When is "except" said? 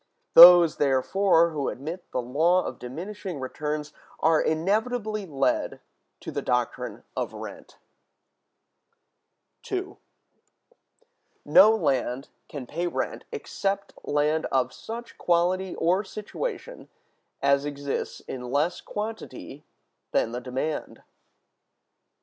13.31-13.93